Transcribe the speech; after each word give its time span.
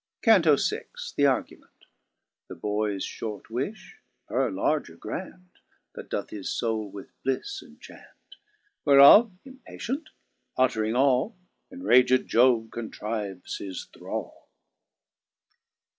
289 0.23 0.57
CANTO 0.57 0.63
VI. 0.87 1.13
THE 1.15 1.25
ARGUMENT. 1.27 1.85
The 2.47 2.55
boyes 2.55 3.05
Jhort 3.05 3.43
wijh^ 3.51 3.77
her 4.29 4.49
larger 4.49 4.95
grant 4.95 5.33
^ 5.35 5.41
That 5.93 6.09
doth 6.09 6.31
hisfoule 6.31 6.91
with 6.91 7.11
bliffe 7.23 7.61
enchant 7.61 8.07
i 8.87 8.89
Wh^eof 8.89 9.37
impatient 9.45 10.09
uttering 10.57 10.95
all^ 10.95 11.35
Inraged 11.69 12.25
Jove 12.25 12.71
contrives 12.71 13.57
his 13.59 13.89
thrall. 13.93 14.49